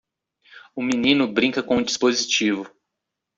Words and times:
Um 0.75 0.83
menino 0.83 1.31
brinca 1.31 1.61
com 1.61 1.75
um 1.77 1.83
dispositivo. 1.83 2.65